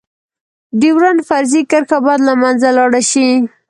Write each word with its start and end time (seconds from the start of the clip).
ډيورنډ 0.79 1.19
فرضي 1.29 1.61
کرښه 1.71 1.97
باید 2.05 2.21
لمنځه 2.27 2.69
لاړه 2.77 3.01
شی. 3.11 3.29